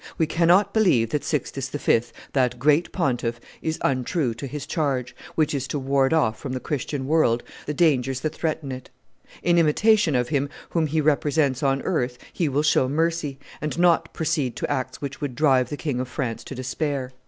[0.17, 2.01] We cannot believe that Sixtus V.,
[2.33, 6.59] that great pontiff, is untrue to his charge, which is to ward off from the
[6.59, 8.89] Christian world the dangers that threaten it;
[9.43, 14.11] in imitation of Him whom he represents on earth, he will show mercy, and not
[14.11, 17.11] proceed to acts which would drive the King of France to despair."